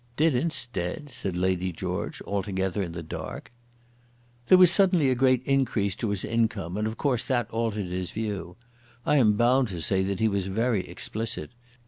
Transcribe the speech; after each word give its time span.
"Did 0.17 0.33
instead!" 0.33 1.11
said 1.11 1.37
Lady 1.37 1.71
George, 1.71 2.23
altogether 2.23 2.81
in 2.81 2.93
the 2.93 3.03
dark. 3.03 3.51
"There 4.47 4.57
was 4.57 4.71
suddenly 4.71 5.11
a 5.11 5.21
great 5.21 5.43
increase 5.45 5.95
to 5.97 6.09
his 6.09 6.25
income, 6.25 6.75
and, 6.75 6.87
of 6.87 6.97
course, 6.97 7.23
that 7.25 7.47
altered 7.51 7.85
his 7.91 8.09
view. 8.09 8.55
I 9.05 9.17
am 9.17 9.33
bound 9.33 9.67
to 9.67 9.79
say 9.79 10.01
that 10.01 10.19
he 10.19 10.27
was 10.27 10.47
very 10.47 10.87
explicit. 10.89 11.51